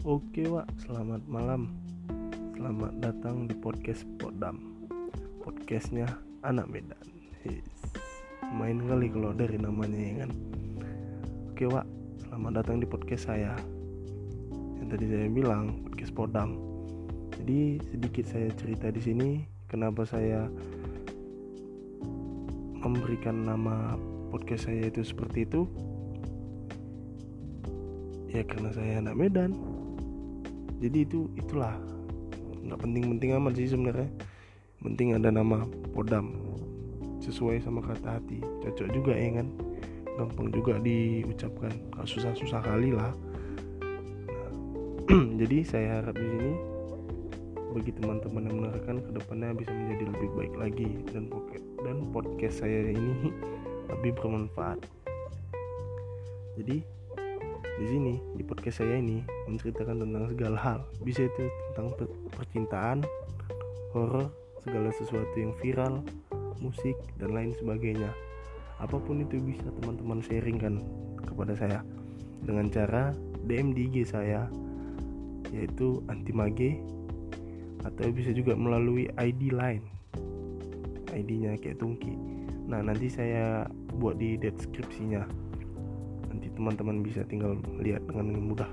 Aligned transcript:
Oke 0.00 0.48
Wak, 0.48 0.64
selamat 0.80 1.28
malam. 1.28 1.76
Selamat 2.56 2.92
datang 3.04 3.44
di 3.44 3.52
podcast 3.52 4.08
Podam. 4.16 4.56
Podcastnya 5.44 6.08
anak 6.40 6.72
Medan. 6.72 7.04
His. 7.44 7.68
Main 8.56 8.80
kali 8.88 9.12
kalau 9.12 9.36
dari 9.36 9.60
namanya 9.60 10.00
ya 10.00 10.14
kan? 10.24 10.32
Oke 11.52 11.68
Wak, 11.68 11.84
selamat 12.24 12.52
datang 12.64 12.80
di 12.80 12.88
podcast 12.88 13.28
saya. 13.28 13.52
Yang 14.80 14.88
tadi 14.88 15.04
saya 15.04 15.28
bilang, 15.28 15.84
podcast 15.84 16.12
Podam. 16.16 16.50
Jadi 17.36 17.80
sedikit 17.92 18.24
saya 18.24 18.48
cerita 18.56 18.88
di 18.88 19.00
sini 19.04 19.30
Kenapa 19.70 20.02
saya 20.02 20.50
memberikan 22.82 23.46
nama 23.46 23.94
podcast 24.34 24.66
saya 24.66 24.90
itu 24.90 25.06
seperti 25.06 25.46
itu. 25.46 25.62
Ya 28.34 28.42
karena 28.42 28.74
saya 28.74 28.98
anak 28.98 29.14
Medan 29.14 29.54
jadi 30.80 31.04
itu 31.04 31.28
itulah. 31.36 31.76
Nggak 32.64 32.80
penting-penting 32.80 33.30
amat 33.36 33.52
sih 33.60 33.68
sebenarnya. 33.68 34.08
Penting 34.80 35.12
ada 35.12 35.28
nama 35.28 35.68
Podam. 35.92 36.32
Sesuai 37.20 37.60
sama 37.60 37.84
kata 37.84 38.16
hati. 38.16 38.40
Cocok 38.64 38.88
juga 38.96 39.12
ya 39.12 39.44
kan? 39.44 39.48
Gampang 40.16 40.48
juga 40.48 40.80
diucapkan. 40.80 41.72
Gak 41.92 42.08
susah-susah 42.08 42.64
kali 42.64 42.96
lah. 42.96 43.12
Nah, 44.32 44.52
jadi 45.44 45.58
saya 45.68 45.88
harap 46.00 46.16
di 46.16 46.26
sini 46.26 46.52
bagi 47.70 47.92
teman-teman 47.94 48.50
yang 48.50 48.56
mendengarkan 48.64 48.96
ke 49.04 49.10
depannya 49.14 49.54
bisa 49.54 49.70
menjadi 49.76 50.04
lebih 50.16 50.30
baik 50.32 50.54
lagi. 50.56 50.88
Dan 51.12 51.28
dan 51.84 51.96
podcast 52.08 52.64
saya 52.64 52.88
ini 52.88 53.28
lebih 53.92 54.16
bermanfaat. 54.16 54.80
Jadi 56.56 56.99
di 57.78 57.86
sini 57.86 58.14
di 58.34 58.42
podcast 58.42 58.82
saya 58.82 58.98
ini 58.98 59.22
menceritakan 59.46 60.02
tentang 60.02 60.24
segala 60.32 60.58
hal. 60.58 60.78
Bisa 61.04 61.28
itu 61.28 61.46
tentang 61.70 61.94
percintaan 62.34 62.98
horor 63.94 64.32
segala 64.64 64.90
sesuatu 64.96 65.36
yang 65.38 65.54
viral 65.62 66.02
musik 66.58 66.96
dan 67.22 67.36
lain 67.36 67.54
sebagainya. 67.54 68.10
Apa 68.80 68.96
pun 68.98 69.22
itu 69.22 69.38
bisa 69.38 69.68
teman-teman 69.80 70.24
sharingkan 70.24 70.80
kepada 71.22 71.54
saya 71.54 71.84
dengan 72.42 72.72
cara 72.72 73.12
DM 73.44 73.76
di 73.76 73.86
IG 73.92 74.08
saya 74.08 74.48
yaitu 75.52 76.00
antimage 76.08 76.80
atau 77.84 78.08
bisa 78.12 78.30
juga 78.32 78.54
melalui 78.54 79.08
ID 79.18 79.52
line 79.52 79.84
ID-nya 81.10 81.58
kayak 81.58 81.82
tungki. 81.82 82.14
Nah 82.70 82.80
nanti 82.86 83.10
saya 83.10 83.66
buat 83.98 84.16
di 84.16 84.38
deskripsinya 84.38 85.26
teman-teman 86.60 87.00
bisa 87.00 87.24
tinggal 87.24 87.56
lihat 87.80 88.04
dengan 88.04 88.36
mudah. 88.36 88.68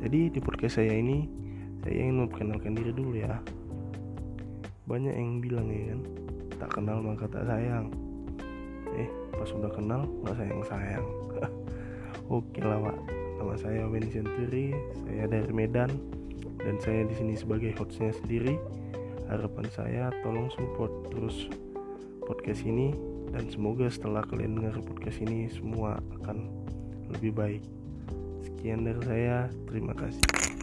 Jadi 0.00 0.32
di 0.32 0.40
podcast 0.40 0.80
saya 0.80 0.96
ini 0.96 1.28
saya 1.84 2.00
ingin 2.00 2.24
memperkenalkan 2.24 2.72
diri 2.72 2.96
dulu 2.96 3.12
ya. 3.12 3.44
Banyak 4.88 5.12
yang 5.12 5.44
bilang 5.44 5.68
ya 5.68 5.92
kan 5.92 6.00
tak 6.56 6.70
kenal 6.80 7.04
maka 7.04 7.28
tak 7.28 7.44
sayang. 7.44 7.92
Eh 8.96 9.08
pas 9.36 9.44
sudah 9.44 9.68
kenal 9.68 10.08
nggak 10.24 10.32
sayang 10.40 10.62
sayang 10.64 11.06
oke 12.40 12.56
lah 12.64 12.80
pak. 12.88 12.96
Nama 13.36 13.54
saya 13.60 13.84
Wen 13.84 14.08
Century 14.08 14.72
saya 15.04 15.28
dari 15.28 15.52
Medan 15.52 15.92
dan 16.64 16.80
saya 16.80 17.04
di 17.04 17.12
sini 17.20 17.36
sebagai 17.36 17.76
hostnya 17.76 18.16
sendiri. 18.16 18.56
Harapan 19.28 19.68
saya 19.68 20.08
tolong 20.24 20.48
support 20.56 21.12
terus 21.12 21.52
podcast 22.24 22.64
ini 22.64 22.96
dan 23.28 23.44
semoga 23.52 23.92
setelah 23.92 24.24
kalian 24.24 24.56
dengar 24.56 24.80
podcast 24.80 25.20
ini 25.20 25.52
semua 25.52 26.00
akan 26.22 26.64
lebih 27.18 27.32
baik. 27.34 27.62
Sekian 28.44 28.84
dari 28.86 29.00
saya, 29.06 29.48
terima 29.70 29.94
kasih. 29.94 30.53